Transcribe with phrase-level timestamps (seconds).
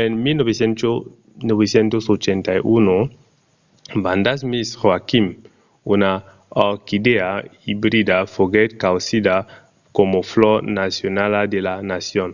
[0.00, 2.96] en 1981
[4.04, 5.26] vanda miss joaquim
[5.94, 6.12] una
[6.70, 7.28] orquidèa
[7.72, 9.34] ibrida foguèt causida
[9.96, 12.30] coma flor nacionala de la nacion